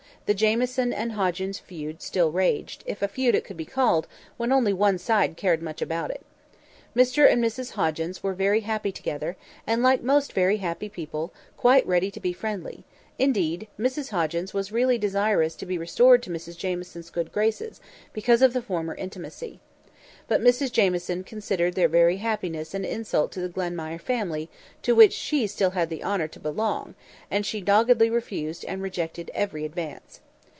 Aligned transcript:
The 0.27 0.35
Jamieson 0.35 0.93
and 0.93 1.13
Hoggins 1.13 1.59
feud 1.59 2.01
still 2.01 2.31
raged, 2.31 2.83
if 2.87 3.01
a 3.01 3.09
feud 3.09 3.35
it 3.35 3.43
could 3.43 3.57
be 3.57 3.65
called, 3.65 4.07
when 4.37 4.53
only 4.53 4.71
one 4.71 4.97
side 4.97 5.35
cared 5.35 5.61
much 5.61 5.81
about 5.81 6.09
it. 6.09 6.21
Mr 6.95 7.29
and 7.29 7.43
Mrs 7.43 7.71
Hoggins 7.71 8.23
were 8.23 8.33
very 8.33 8.61
happy 8.61 8.93
together, 8.93 9.35
and, 9.67 9.83
like 9.83 10.03
most 10.03 10.31
very 10.31 10.57
happy 10.57 10.87
people, 10.87 11.33
quite 11.57 11.85
ready 11.85 12.09
to 12.11 12.19
be 12.21 12.31
friendly; 12.31 12.85
indeed, 13.19 13.67
Mrs 13.77 14.11
Hoggins 14.11 14.53
was 14.53 14.71
really 14.71 14.97
desirous 14.97 15.53
to 15.55 15.65
be 15.65 15.77
restored 15.77 16.23
to 16.23 16.29
Mrs 16.29 16.55
Jamieson's 16.55 17.09
good 17.09 17.33
graces, 17.33 17.81
because 18.13 18.41
of 18.41 18.53
the 18.53 18.61
former 18.61 18.95
intimacy. 18.95 19.59
But 20.27 20.39
Mrs 20.39 20.71
Jamieson 20.71 21.25
considered 21.25 21.73
their 21.73 21.89
very 21.89 22.17
happiness 22.17 22.73
an 22.73 22.85
insult 22.85 23.33
to 23.33 23.41
the 23.41 23.49
Glenmire 23.49 23.99
family, 23.99 24.49
to 24.81 24.95
which 24.95 25.11
she 25.11 25.41
had 25.41 25.49
still 25.49 25.71
the 25.71 26.03
honour 26.03 26.29
to 26.29 26.39
belong, 26.39 26.95
and 27.29 27.45
she 27.45 27.59
doggedly 27.59 28.09
refused 28.09 28.63
and 28.65 28.81
rejected 28.81 29.29
every 29.33 29.65
advance. 29.65 30.21